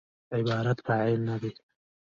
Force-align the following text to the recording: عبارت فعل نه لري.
عبارت 0.37 0.77
فعل 0.87 1.11
نه 1.27 1.35
لري. 1.41 1.51